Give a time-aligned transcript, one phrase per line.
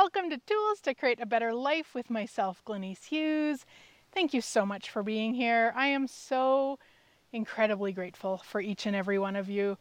[0.00, 3.66] welcome to Tools to Create a Better Life with myself, Glenyce Hughes.
[4.12, 5.72] Thank you so much for being here.
[5.74, 6.78] I am so
[7.32, 9.76] incredibly grateful for each and every one of you.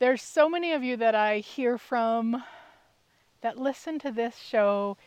[0.00, 2.44] There's so many of you that I hear from
[3.40, 4.98] that listen to this show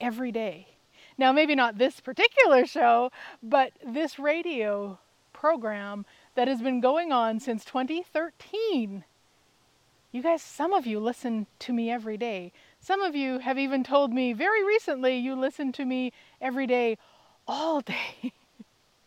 [0.00, 0.66] every day.
[1.16, 4.98] Now, maybe not this particular show, but this radio
[5.32, 9.04] program that has been going on since 2013.
[10.10, 12.52] You guys, some of you listen to me every day.
[12.84, 16.98] Some of you have even told me very recently you listen to me every day,
[17.46, 18.32] all day.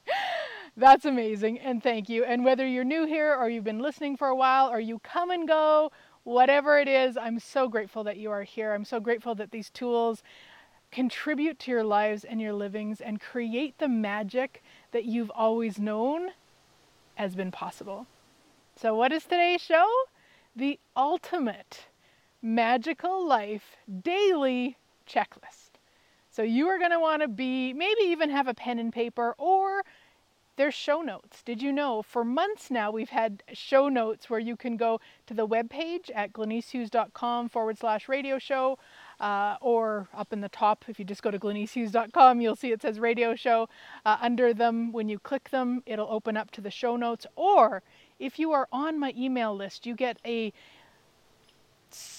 [0.78, 2.24] That's amazing, and thank you.
[2.24, 5.30] And whether you're new here or you've been listening for a while or you come
[5.30, 5.92] and go,
[6.24, 8.74] whatever it is, I'm so grateful that you are here.
[8.74, 10.24] I'm so grateful that these tools
[10.90, 14.64] contribute to your lives and your livings and create the magic
[14.94, 16.30] that you've always known
[17.16, 18.08] has been possible.
[18.78, 19.86] So, what is today's show?
[20.56, 21.88] The ultimate
[22.46, 24.78] magical life daily
[25.08, 25.80] checklist.
[26.30, 29.34] So, you are going to want to be, maybe even have a pen and paper
[29.38, 29.84] or
[30.58, 31.42] there's show notes.
[31.44, 35.34] Did you know for months now we've had show notes where you can go to
[35.34, 38.78] the webpage at glenycehughes.com forward slash radio show
[39.20, 42.82] uh, or up in the top, if you just go to glenycehughes.com, you'll see it
[42.82, 43.68] says radio show.
[44.06, 47.26] Uh, under them, when you click them, it'll open up to the show notes.
[47.36, 47.82] Or
[48.20, 50.54] if you are on my email list, you get a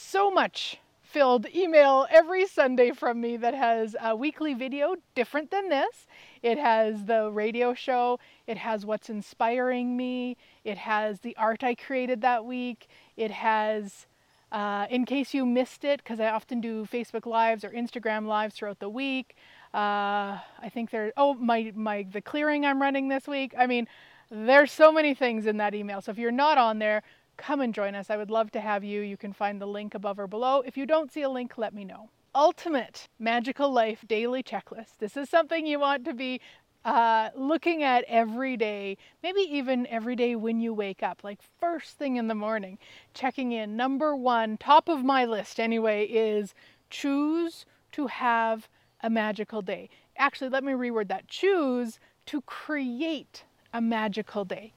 [0.07, 5.69] so much filled email every Sunday from me that has a weekly video different than
[5.69, 6.07] this.
[6.43, 11.75] It has the radio show, it has what's inspiring me, it has the art I
[11.75, 14.07] created that week, it has
[14.53, 18.55] uh, in case you missed it, because I often do Facebook Lives or Instagram Lives
[18.55, 19.35] throughout the week.
[19.75, 21.13] Uh, I think there.
[21.17, 23.55] Oh, my my the clearing I'm running this week.
[23.59, 23.89] I mean,
[24.31, 26.01] there's so many things in that email.
[26.01, 27.03] So if you're not on there,
[27.37, 28.11] come and join us.
[28.11, 29.01] I would love to have you.
[29.01, 30.63] You can find the link above or below.
[30.65, 32.11] If you don't see a link, let me know.
[32.35, 34.99] Ultimate Magical Life Daily Checklist.
[34.99, 36.41] This is something you want to be
[36.85, 41.99] uh, looking at every day, maybe even every day when you wake up, like first
[41.99, 42.79] thing in the morning,
[43.13, 43.77] checking in.
[43.77, 46.55] Number one, top of my list anyway, is
[46.89, 48.69] choose to have
[49.03, 49.89] a magical day.
[50.17, 54.73] Actually, let me reword that choose to create a magical day.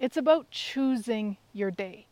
[0.00, 2.06] It's about choosing your day.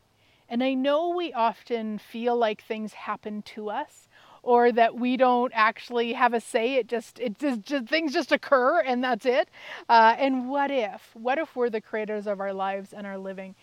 [0.46, 4.08] And I know we often feel like things happen to us
[4.42, 6.74] or that we don't actually have a say.
[6.74, 9.48] It just, it just, just things just occur and that's it.
[9.88, 11.10] Uh, and what if?
[11.14, 13.54] What if we're the creators of our lives and our living?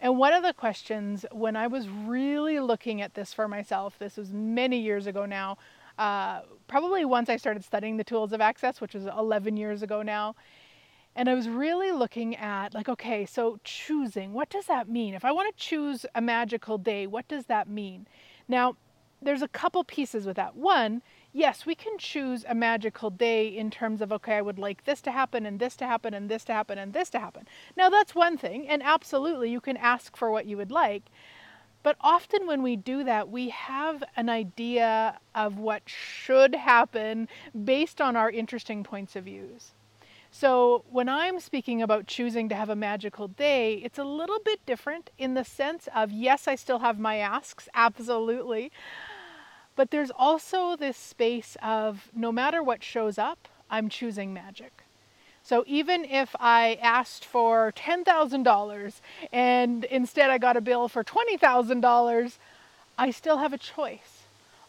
[0.00, 4.16] And one of the questions when I was really looking at this for myself, this
[4.16, 5.58] was many years ago now,
[5.98, 10.02] uh, probably once I started studying the tools of access, which was 11 years ago
[10.02, 10.36] now.
[11.14, 15.12] And I was really looking at, like, okay, so choosing, what does that mean?
[15.14, 18.06] If I want to choose a magical day, what does that mean?
[18.48, 18.76] Now,
[19.20, 20.56] there's a couple pieces with that.
[20.56, 21.02] One,
[21.32, 25.02] yes, we can choose a magical day in terms of, okay, I would like this
[25.02, 27.46] to happen and this to happen and this to happen and this to happen.
[27.76, 31.04] Now, that's one thing, and absolutely you can ask for what you would like.
[31.82, 37.28] But often when we do that, we have an idea of what should happen
[37.64, 39.72] based on our interesting points of views.
[40.34, 44.64] So when I'm speaking about choosing to have a magical day, it's a little bit
[44.64, 48.72] different in the sense of yes, I still have my asks, absolutely.
[49.76, 54.84] But there's also this space of no matter what shows up, I'm choosing magic.
[55.42, 59.00] So even if I asked for $10,000
[59.32, 62.38] and instead I got a bill for $20,000,
[62.96, 64.21] I still have a choice.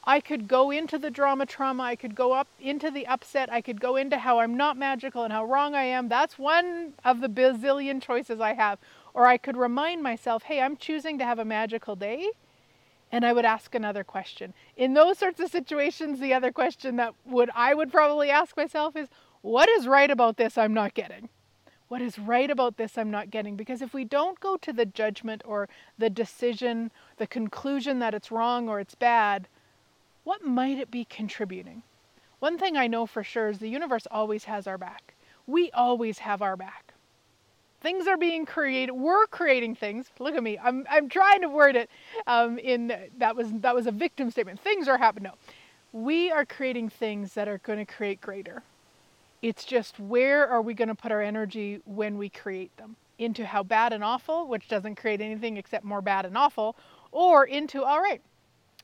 [0.06, 3.62] I could go into the drama trauma, I could go up into the upset, I
[3.62, 6.10] could go into how I'm not magical and how wrong I am.
[6.10, 8.80] That's one of the bazillion choices I have.
[9.14, 12.32] Or I could remind myself, hey, I'm choosing to have a magical day.
[13.12, 14.54] And I would ask another question.
[14.76, 18.96] In those sorts of situations, the other question that would I would probably ask myself
[18.96, 19.08] is,
[19.42, 21.30] what is right about this I'm not getting?
[21.88, 23.56] What is right about this I'm not getting?
[23.56, 28.32] Because if we don't go to the judgment or the decision, the conclusion that it's
[28.32, 29.48] wrong or it's bad,
[30.24, 31.84] what might it be contributing?
[32.40, 35.14] One thing I know for sure is the universe always has our back.
[35.48, 36.94] We always have our back.
[37.82, 38.94] Things are being created.
[38.94, 40.10] We're creating things.
[40.20, 40.58] Look at me.
[40.58, 41.90] I'm, I'm trying to word it
[42.28, 44.60] um, in that was that was a victim statement.
[44.62, 45.32] Things are happening.
[45.32, 45.38] No,
[45.92, 48.64] we are creating things that are going to create greater.
[49.42, 52.96] It's just where are we going to put our energy when we create them?
[53.20, 56.76] Into how bad and awful, which doesn't create anything except more bad and awful,
[57.12, 58.22] or into all right,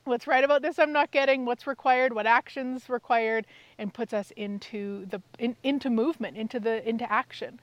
[0.04, 3.46] what's right about this I'm not getting, what's required, what actions required,
[3.78, 7.60] and puts us into the in, into movement, into the into action.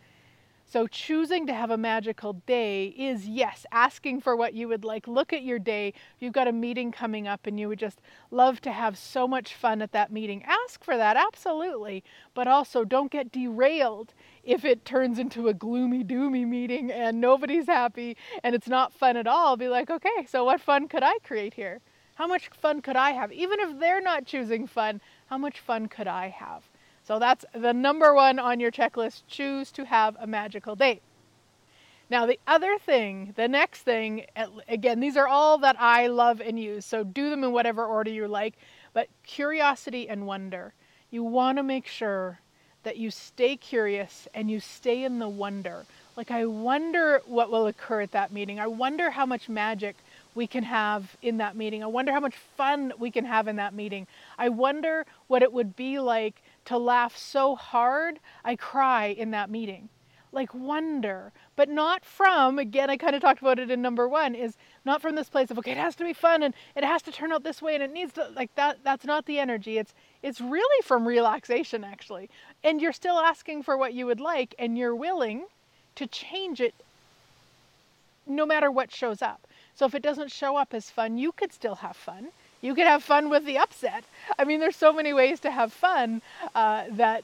[0.69, 5.07] So, choosing to have a magical day is yes, asking for what you would like.
[5.07, 5.93] Look at your day.
[6.19, 8.01] You've got a meeting coming up and you would just
[8.31, 10.43] love to have so much fun at that meeting.
[10.43, 12.03] Ask for that, absolutely.
[12.33, 14.13] But also, don't get derailed
[14.43, 19.15] if it turns into a gloomy, doomy meeting and nobody's happy and it's not fun
[19.15, 19.55] at all.
[19.55, 21.79] Be like, okay, so what fun could I create here?
[22.17, 23.31] How much fun could I have?
[23.31, 26.63] Even if they're not choosing fun, how much fun could I have?
[27.03, 31.03] So that's the number one on your checklist choose to have a magical date.
[32.09, 34.25] Now, the other thing, the next thing,
[34.67, 38.09] again, these are all that I love and use, so do them in whatever order
[38.09, 38.55] you like,
[38.93, 40.73] but curiosity and wonder.
[41.11, 42.39] You want to make sure
[42.81, 45.85] that you stay curious and you stay in the wonder.
[46.15, 48.59] Like, I wonder what will occur at that meeting.
[48.59, 49.97] I wonder how much magic
[50.37, 51.83] we can have in that meeting.
[51.83, 54.05] I wonder how much fun we can have in that meeting.
[54.37, 59.49] I wonder what it would be like to laugh so hard I cry in that
[59.49, 59.89] meeting.
[60.31, 64.35] Like wonder, but not from, again, I kind of talked about it in number one,
[64.35, 67.01] is not from this place of, okay, it has to be fun and it has
[67.03, 69.79] to turn out this way and it needs to, like that, that's not the energy.
[69.79, 72.29] It's, it's really from relaxation actually.
[72.63, 75.45] And you're still asking for what you would like and you're willing
[75.95, 76.75] to change it
[78.27, 79.46] no matter what shows up.
[79.77, 82.29] So if it doesn't show up as fun, you could still have fun.
[82.61, 84.03] You could have fun with the upset.
[84.37, 86.23] I mean, there's so many ways to have fun
[86.55, 87.23] uh, that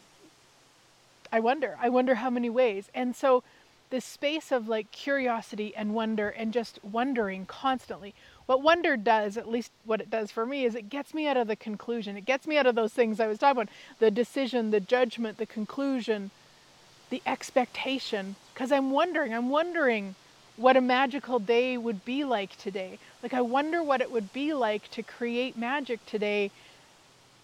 [1.32, 1.78] I wonder.
[1.82, 2.90] I wonder how many ways.
[2.94, 3.44] And so,
[3.90, 8.14] this space of like curiosity and wonder and just wondering constantly.
[8.46, 11.38] What wonder does, at least what it does for me, is it gets me out
[11.38, 12.18] of the conclusion.
[12.18, 15.38] It gets me out of those things I was talking about the decision, the judgment,
[15.38, 16.30] the conclusion,
[17.10, 18.36] the expectation.
[18.54, 20.16] Because I'm wondering, I'm wondering
[20.56, 23.00] what a magical day would be like today.
[23.22, 26.52] Like, I wonder what it would be like to create magic today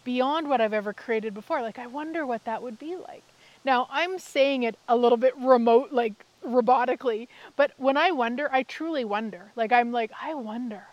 [0.04, 1.62] beyond what I've ever created before.
[1.62, 3.24] Like, I wonder what that would be like.
[3.66, 6.14] Now, I'm saying it a little bit remote, like
[6.46, 9.52] robotically, but when I wonder, I truly wonder.
[9.56, 10.84] Like, I'm like, I wonder.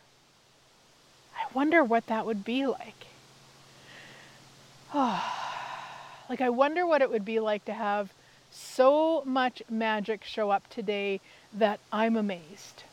[1.36, 3.06] I wonder what that would be like.
[4.94, 5.22] Oh,
[6.30, 8.10] like, I wonder what it would be like to have
[8.56, 11.20] so much magic show up today
[11.53, 12.85] that I'm amazed.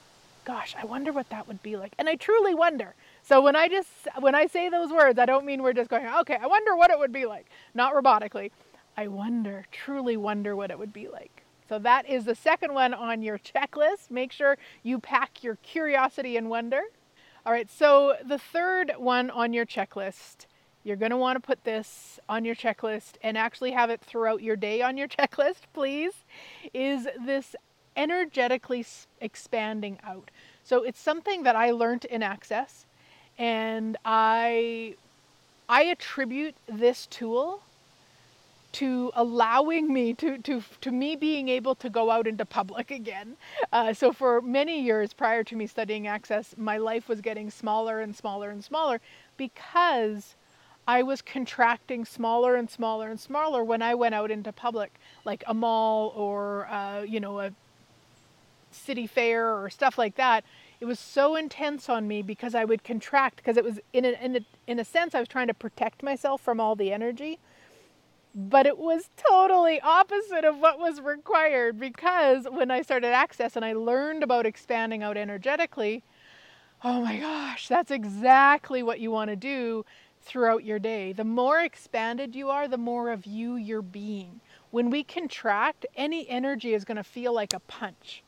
[0.45, 1.94] Gosh, I wonder what that would be like.
[1.98, 2.95] And I truly wonder.
[3.21, 3.89] So when I just
[4.19, 6.92] when I say those words, I don't mean we're just going, okay, I wonder what
[6.92, 7.45] it would be like.
[7.74, 8.51] Not robotically.
[8.98, 11.44] I wonder, truly wonder what it would be like.
[11.69, 14.12] So that is the second one on your checklist.
[14.12, 16.81] Make sure you pack your curiosity and wonder.
[17.45, 20.45] All right, so the third one on your checklist,
[20.83, 24.41] you're going to want to put this on your checklist and actually have it throughout
[24.41, 26.13] your day on your checklist, please,
[26.74, 27.56] is this
[27.95, 28.85] energetically
[29.21, 30.30] expanding out.
[30.63, 32.85] So it's something that I learned in Access,
[33.38, 34.95] and I
[35.69, 37.62] I attribute this tool
[38.74, 43.38] to allowing me to to to me being able to go out into public again.
[43.71, 48.00] Uh, so for many years prior to me studying Access, my life was getting smaller
[48.00, 49.00] and smaller and smaller
[49.38, 50.35] because
[50.88, 54.94] I was contracting smaller and smaller and smaller when I went out into public,
[55.24, 57.51] like a mall or uh, you know a
[58.71, 60.44] city fair or stuff like that,
[60.80, 64.12] it was so intense on me because I would contract because it was in a,
[64.21, 67.39] in a in a sense I was trying to protect myself from all the energy.
[68.35, 73.63] But it was totally opposite of what was required because when I started access and
[73.63, 76.01] I learned about expanding out energetically,
[76.83, 79.85] oh my gosh, that's exactly what you want to do
[80.23, 81.13] throughout your day.
[81.13, 84.39] The more expanded you are, the more of you you're being.
[84.71, 88.23] When we contract, any energy is going to feel like a punch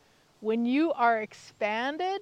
[0.46, 2.22] when you are expanded,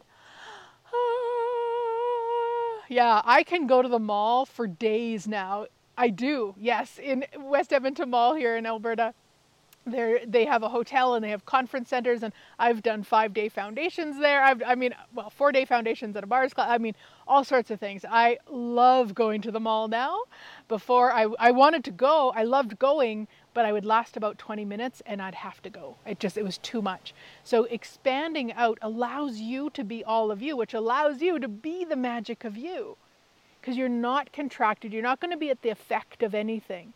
[2.89, 5.65] yeah, I can go to the mall for days now.
[5.97, 9.13] I do, yes, in West Edmonton Mall here in Alberta.
[9.85, 13.49] There, they have a hotel and they have conference centers, and I've done five day
[13.49, 14.41] foundations there.
[14.41, 16.69] I've, I mean, well, four day foundations at a bars class.
[16.69, 16.95] I mean,
[17.27, 18.05] all sorts of things.
[18.09, 20.21] I love going to the mall now.
[20.69, 24.63] Before I, I wanted to go, I loved going, but I would last about 20
[24.63, 25.97] minutes and I'd have to go.
[26.05, 27.13] It just, it was too much.
[27.43, 31.83] So expanding out allows you to be all of you, which allows you to be
[31.83, 32.97] the magic of you.
[33.59, 36.93] Because you're not contracted, you're not going to be at the effect of anything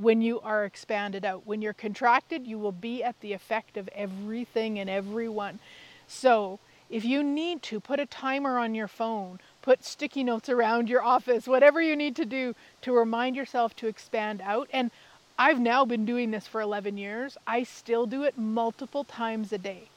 [0.00, 1.46] when you are expanded out.
[1.46, 5.58] When you're contracted, you will be at the effect of everything and everyone.
[6.06, 10.88] So if you need to, put a timer on your phone, put sticky notes around
[10.88, 14.68] your office, whatever you need to do to remind yourself to expand out.
[14.72, 14.90] And
[15.38, 17.38] I've now been doing this for 11 years.
[17.46, 19.88] I still do it multiple times a day.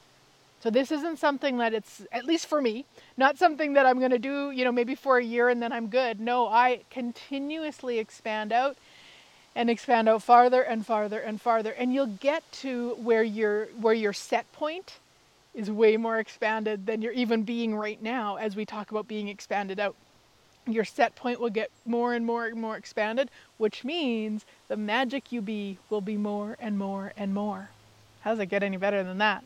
[0.60, 2.86] So this isn't something that it's, at least for me,
[3.18, 5.72] not something that I'm going to do, you know, maybe for a year and then
[5.72, 6.20] I'm good.
[6.20, 8.76] No, I continuously expand out.
[9.54, 11.70] And expand out farther and farther and farther.
[11.72, 14.98] And you'll get to where your where your set point
[15.54, 19.28] is way more expanded than you're even being right now as we talk about being
[19.28, 19.94] expanded out.
[20.66, 25.30] Your set point will get more and more and more expanded which means the magic
[25.30, 27.70] you be will be more and more and more.
[28.22, 29.44] How does it get any better than that?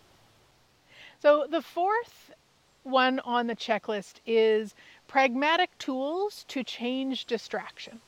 [1.20, 2.32] So the fourth
[2.84, 4.74] one on the checklist is
[5.08, 8.00] pragmatic tools to change distraction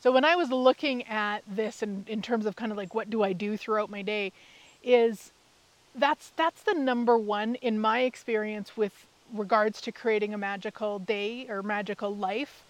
[0.00, 3.10] so when I was looking at this in, in terms of kind of like what
[3.10, 4.32] do I do throughout my day,
[4.82, 5.32] is
[5.94, 11.46] that's that's the number one in my experience with regards to creating a magical day
[11.48, 12.64] or magical life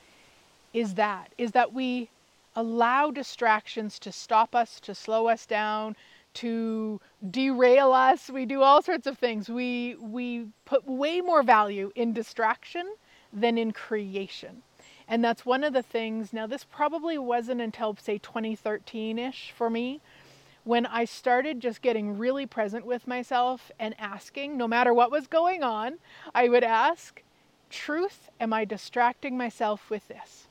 [0.74, 2.08] is that is that we
[2.56, 5.96] allow distractions to stop us to slow us down
[6.32, 8.30] to derail us.
[8.30, 9.48] We do all sorts of things.
[9.48, 12.94] We we put way more value in distraction
[13.32, 14.62] than in creation
[15.10, 16.32] and that's one of the things.
[16.32, 20.00] Now, this probably wasn't until, say, 2013 ish for me
[20.62, 25.26] when I started just getting really present with myself and asking, no matter what was
[25.26, 25.98] going on,
[26.34, 27.22] I would ask,
[27.70, 30.48] Truth, am I distracting myself with this?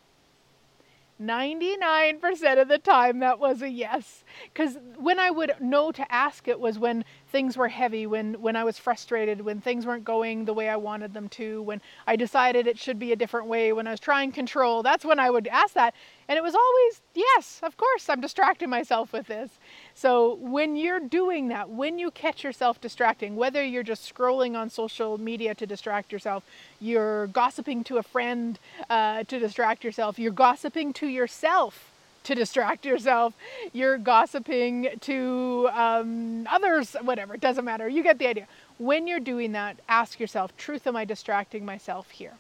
[1.22, 4.24] 99% of the time that was a yes
[4.54, 8.56] because when i would know to ask it was when things were heavy when when
[8.56, 12.16] i was frustrated when things weren't going the way i wanted them to when i
[12.16, 15.30] decided it should be a different way when i was trying control that's when i
[15.30, 15.94] would ask that.
[16.28, 19.60] And it was always yes of course i'm distracting myself with this.
[19.94, 24.70] So when you're doing that when you catch yourself distracting whether you're just scrolling on
[24.70, 26.44] social media to distract yourself
[26.80, 28.60] you're gossiping to a friend
[28.90, 31.89] uh, to distract yourself you're gossiping to yourself
[32.24, 33.34] to distract yourself.
[33.74, 37.88] You're gossiping to um, others, whatever, it doesn't matter.
[37.88, 38.48] You get the idea.
[38.78, 42.34] When you're doing that, ask yourself, truth, am I distracting myself here?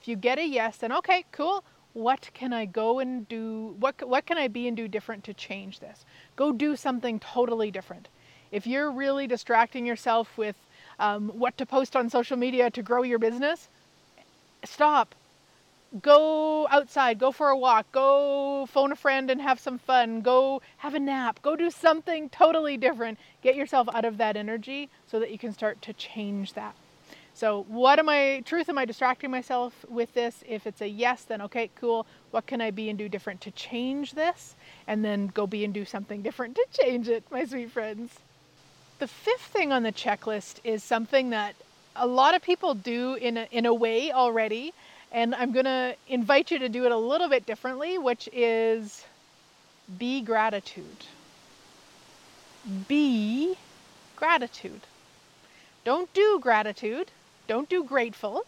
[0.00, 1.62] If you get a yes, then okay, cool.
[1.92, 3.74] What can I go and do?
[3.78, 6.04] What, what can I be and do different to change this?
[6.36, 8.08] Go do something totally different.
[8.52, 10.56] If you're really distracting yourself with
[10.98, 13.68] um, what to post on social media to grow your business,
[14.64, 15.14] stop
[16.02, 20.62] go outside, go for a walk, go phone a friend and have some fun, go
[20.78, 23.18] have a nap, go do something totally different.
[23.42, 26.74] Get yourself out of that energy so that you can start to change that.
[27.32, 30.44] So, what am I, truth, am I distracting myself with this?
[30.46, 32.06] If it's a yes, then okay, cool.
[32.32, 34.54] What can I be and do different to change this?
[34.86, 38.18] And then go be and do something different to change it, my sweet friends.
[38.98, 41.54] The fifth thing on the checklist is something that
[41.96, 44.74] a lot of people do in a, in a way already,
[45.12, 49.04] and I'm going to invite you to do it a little bit differently, which is
[49.98, 51.04] be gratitude.
[52.86, 53.56] Be
[54.16, 54.82] gratitude.
[55.84, 57.10] Don't do gratitude.
[57.48, 58.44] Don't do grateful.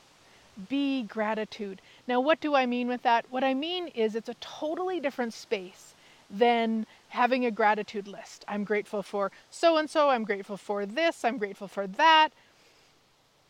[0.68, 1.80] Be gratitude.
[2.06, 3.24] Now, what do I mean with that?
[3.30, 5.94] What I mean is it's a totally different space
[6.30, 8.44] than having a gratitude list.
[8.46, 10.10] I'm grateful for so and so.
[10.10, 11.24] I'm grateful for this.
[11.24, 12.30] I'm grateful for that.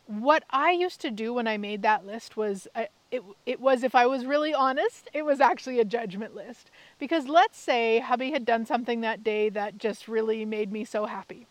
[0.07, 3.83] What I used to do when I made that list was I, it, it was,
[3.83, 6.71] if I was really honest, it was actually a judgment list.
[6.97, 11.05] Because let's say hubby had done something that day that just really made me so
[11.05, 11.45] happy.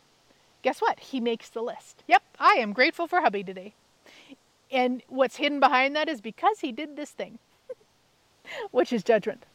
[0.62, 0.98] Guess what?
[0.98, 2.02] He makes the list.
[2.08, 3.74] Yep, I am grateful for hubby today.
[4.72, 7.38] And what's hidden behind that is because he did this thing,
[8.72, 9.46] which is judgment.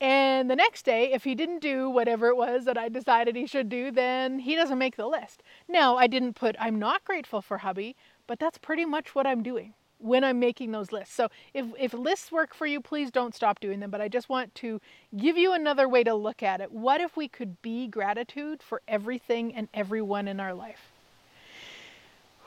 [0.00, 3.48] And the next day, if he didn't do whatever it was that I decided he
[3.48, 5.42] should do, then he doesn't make the list.
[5.66, 7.96] Now, I didn't put, I'm not grateful for hubby,
[8.28, 11.14] but that's pretty much what I'm doing when I'm making those lists.
[11.14, 13.90] So if, if lists work for you, please don't stop doing them.
[13.90, 14.80] But I just want to
[15.16, 16.70] give you another way to look at it.
[16.72, 20.92] What if we could be gratitude for everything and everyone in our life?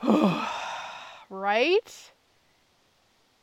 [1.30, 2.12] right?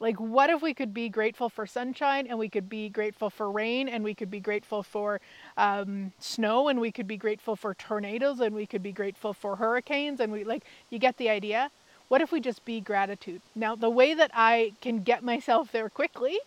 [0.01, 3.51] Like, what if we could be grateful for sunshine and we could be grateful for
[3.51, 5.19] rain and we could be grateful for
[5.57, 9.57] um, snow and we could be grateful for tornadoes and we could be grateful for
[9.57, 11.69] hurricanes and we like, you get the idea?
[12.09, 13.41] What if we just be gratitude?
[13.55, 16.39] Now, the way that I can get myself there quickly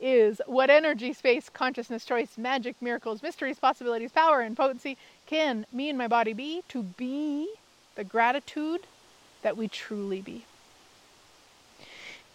[0.00, 4.96] is what energy, space, consciousness, choice, magic, miracles, mysteries, possibilities, power, and potency
[5.26, 7.52] can me and my body be to be
[7.96, 8.82] the gratitude
[9.42, 10.44] that we truly be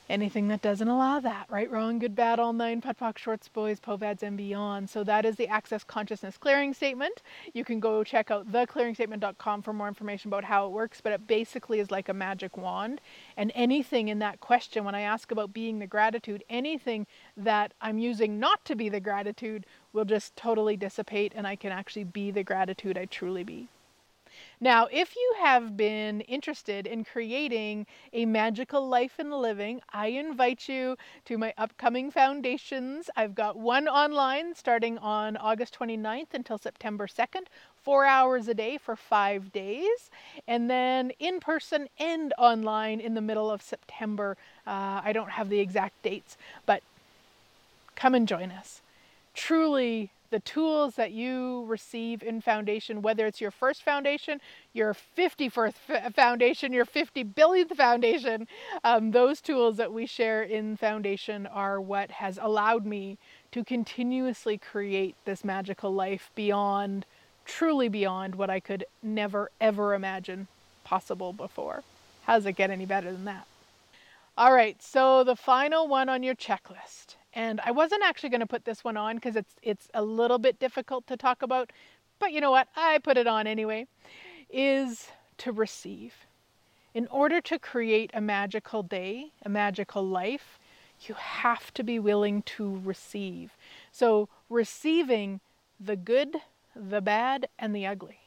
[0.10, 1.45] anything that doesn't allow that.
[1.50, 4.89] Right, wrong, good, bad, all nine, POD shorts, boys, POVADs, and beyond.
[4.89, 7.22] So that is the Access Consciousness Clearing Statement.
[7.53, 11.27] You can go check out theclearingstatement.com for more information about how it works, but it
[11.27, 13.01] basically is like a magic wand.
[13.38, 17.07] And anything in that question, when I ask about being the gratitude, anything
[17.38, 21.72] that I'm using not to be the gratitude will just totally dissipate, and I can
[21.72, 23.67] actually be the gratitude I truly be.
[24.63, 30.70] Now, if you have been interested in creating a magical life and living, I invite
[30.70, 33.10] you to my upcoming foundations.
[33.17, 38.77] I've got one online starting on August 29th until September 2nd, four hours a day
[38.77, 40.10] for five days,
[40.48, 44.38] and then in person and online in the middle of September.
[44.65, 46.84] Uh, I don't have the exact dates, but
[47.96, 48.79] come and join us.
[49.34, 54.41] Truly, the tools that you receive in foundation, whether it's your first foundation,
[54.73, 58.47] your 51st foundation, your 50 billionth foundation,
[58.83, 63.19] um, those tools that we share in foundation are what has allowed me
[63.51, 67.05] to continuously create this magical life beyond,
[67.45, 70.47] truly beyond what I could never ever imagine
[70.83, 71.83] possible before.
[72.23, 73.45] How does it get any better than that?
[74.35, 78.47] All right, so the final one on your checklist and I wasn't actually going to
[78.47, 81.71] put this one on because it's it's a little bit difficult to talk about,
[82.19, 82.67] but you know what?
[82.75, 83.87] I put it on anyway.
[84.49, 85.09] Is
[85.39, 86.13] to receive.
[86.93, 90.59] In order to create a magical day, a magical life,
[91.01, 93.57] you have to be willing to receive.
[93.91, 95.39] So, receiving
[95.79, 96.37] the good,
[96.75, 98.23] the bad, and the ugly.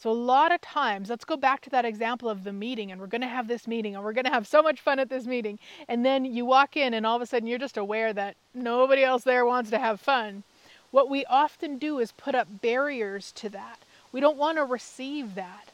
[0.00, 2.98] So, a lot of times, let's go back to that example of the meeting, and
[2.98, 5.10] we're going to have this meeting, and we're going to have so much fun at
[5.10, 5.58] this meeting.
[5.88, 9.04] And then you walk in, and all of a sudden, you're just aware that nobody
[9.04, 10.42] else there wants to have fun.
[10.90, 13.80] What we often do is put up barriers to that.
[14.10, 15.68] We don't want to receive that.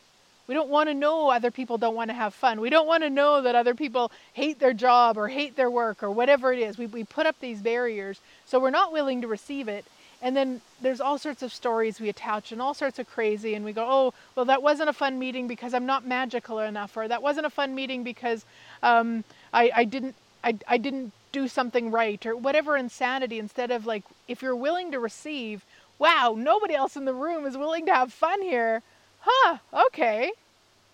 [0.49, 2.61] We don't want to know other people don't want to have fun.
[2.61, 6.03] We don't want to know that other people hate their job or hate their work
[6.03, 6.79] or whatever it is.
[6.79, 9.85] We, we put up these barriers, so we're not willing to receive it.
[10.27, 13.65] And then there's all sorts of stories we attach and all sorts of crazy, and
[13.65, 17.07] we go, oh, well, that wasn't a fun meeting because I'm not magical enough, or
[17.07, 18.45] that wasn't a fun meeting because
[18.83, 19.23] um,
[19.55, 23.39] I, I didn't I, I didn't do something right, or whatever insanity.
[23.39, 25.65] Instead of like, if you're willing to receive,
[25.97, 28.83] wow, nobody else in the room is willing to have fun here.
[29.21, 29.59] Huh?
[29.73, 30.33] Okay,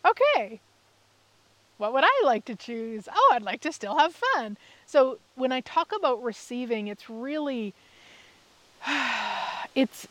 [0.05, 0.61] okay.
[1.79, 3.09] What would I like to choose?
[3.11, 4.59] Oh, I'd like to still have fun.
[4.85, 7.73] So when I talk about receiving, it's really
[9.75, 10.07] it's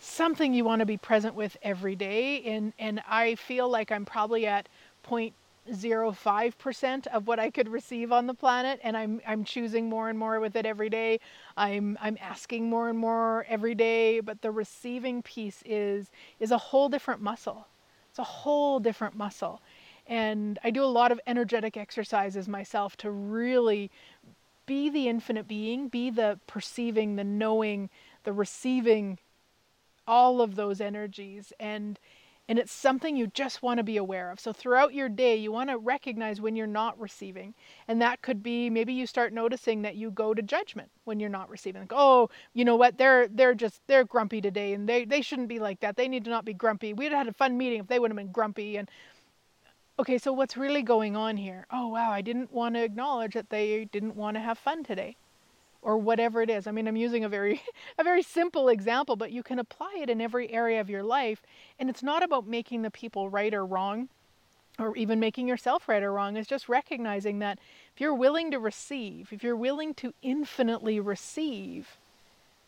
[0.00, 4.04] something you want to be present with every day and and I feel like I'm
[4.04, 4.68] probably at
[5.08, 10.18] 0.05% of what I could receive on the planet and I'm I'm choosing more and
[10.18, 11.20] more with it every day.
[11.56, 16.58] I'm I'm asking more and more every day, but the receiving piece is is a
[16.58, 17.66] whole different muscle.
[18.10, 19.60] It's a whole different muscle.
[20.06, 23.90] And I do a lot of energetic exercises myself to really
[24.70, 27.90] be the infinite being, be the perceiving, the knowing,
[28.22, 29.18] the receiving
[30.06, 31.98] all of those energies and
[32.48, 34.40] and it's something you just want to be aware of.
[34.40, 37.54] So throughout your day, you want to recognize when you're not receiving.
[37.86, 41.30] And that could be maybe you start noticing that you go to judgment when you're
[41.30, 41.82] not receiving.
[41.82, 42.96] Like, oh, you know what?
[42.96, 45.96] They're they're just they're grumpy today and they they shouldn't be like that.
[45.96, 46.92] They need to not be grumpy.
[46.92, 48.88] We'd have had a fun meeting if they would have been grumpy and
[50.00, 51.66] okay, so what's really going on here?
[51.70, 55.16] Oh, wow, I didn't want to acknowledge that they didn't want to have fun today
[55.82, 56.66] or whatever it is.
[56.66, 57.62] I mean, I'm using a very
[57.98, 61.42] a very simple example, but you can apply it in every area of your life,
[61.78, 64.08] and it's not about making the people right or wrong
[64.78, 66.36] or even making yourself right or wrong.
[66.36, 67.58] It's just recognizing that
[67.94, 71.98] if you're willing to receive, if you're willing to infinitely receive,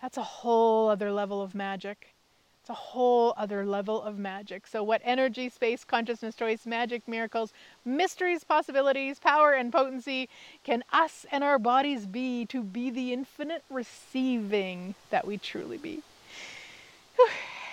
[0.02, 2.14] that's a whole other level of magic.
[2.62, 4.68] It's a whole other level of magic.
[4.68, 7.52] So, what energy, space, consciousness, choice, magic, miracles,
[7.84, 10.28] mysteries, possibilities, power, and potency
[10.62, 16.02] can us and our bodies be to be the infinite receiving that we truly be?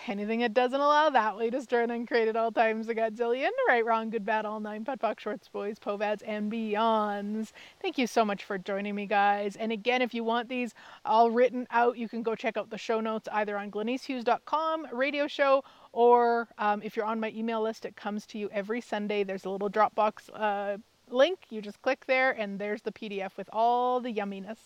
[0.10, 3.52] Anything that doesn't allow that way to stir and uncreate at all times a godzillion.
[3.68, 7.52] Right, wrong, good, bad, all nine, POD shorts, boys, povads, and beyonds.
[7.80, 9.56] Thank you so much for joining me, guys.
[9.56, 10.74] And again, if you want these
[11.06, 15.28] all written out, you can go check out the show notes either on glenycehughes.com, radio
[15.28, 19.24] show, or um, if you're on my email list, it comes to you every Sunday.
[19.24, 20.78] There's a little Dropbox uh,
[21.12, 21.38] link.
[21.52, 24.58] You just click there, and there's the PDF with all the yumminess.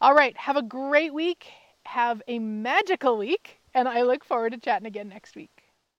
[0.00, 1.48] All right, have a great week.
[1.84, 5.61] Have a magical week and I look forward to chatting again next week.